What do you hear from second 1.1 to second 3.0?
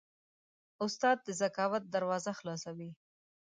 د ذکاوت دروازه خلاصوي.